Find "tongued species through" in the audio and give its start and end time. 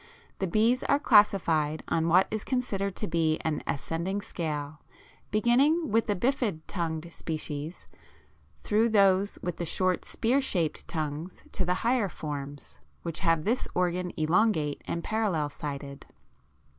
6.65-8.89